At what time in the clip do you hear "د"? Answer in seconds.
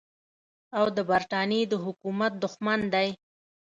0.95-0.97, 1.71-1.73